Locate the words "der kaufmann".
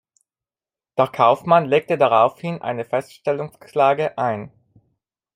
0.97-1.65